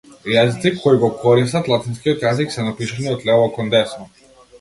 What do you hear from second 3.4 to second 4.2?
кон десно.